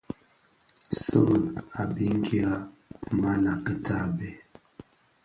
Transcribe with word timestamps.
Sèghi 1.01 1.39
a 1.79 1.81
biňkira, 1.93 2.55
mana 3.21 3.51
kitabè. 3.65 4.29